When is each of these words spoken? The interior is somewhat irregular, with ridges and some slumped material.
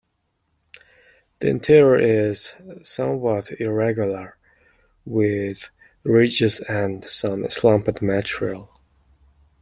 The 1.41 1.49
interior 1.49 1.95
is 2.31 2.55
somewhat 2.81 3.51
irregular, 3.61 4.35
with 5.05 5.69
ridges 6.01 6.59
and 6.61 7.05
some 7.07 7.47
slumped 7.51 8.01
material. 8.01 8.81